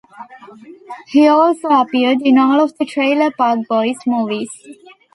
He 1.09 1.27
also 1.27 1.67
appeared 1.67 2.23
in 2.23 2.39
all 2.39 2.59
of 2.59 2.75
the 2.79 2.85
"Trailer 2.85 3.29
Park 3.29 3.67
Boys" 3.69 3.97
movies. 4.07 4.49